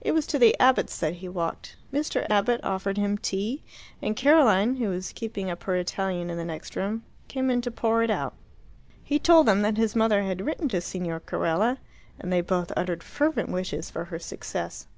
[0.00, 1.76] It was to the Abbotts' that he walked.
[1.92, 2.28] Mr.
[2.28, 3.62] Abbott offered him tea,
[4.02, 7.70] and Caroline, who was keeping up her Italian in the next room, came in to
[7.70, 8.34] pour it out.
[9.04, 11.78] He told them that his mother had written to Signor Carella,
[12.18, 14.88] and they both uttered fervent wishes for her success.